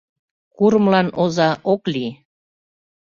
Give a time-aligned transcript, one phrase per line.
[0.57, 2.09] КУРЫМЛАН ОЗА ОК ЛИЙ